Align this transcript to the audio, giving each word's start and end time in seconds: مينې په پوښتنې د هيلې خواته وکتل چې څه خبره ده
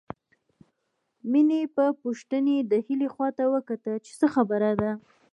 مينې 1.31 1.61
په 1.75 1.85
پوښتنې 2.01 2.57
د 2.71 2.73
هيلې 2.85 3.07
خواته 3.13 3.43
وکتل 3.53 3.95
چې 4.05 4.11
څه 4.19 4.27
خبره 4.35 4.71
ده 4.81 4.91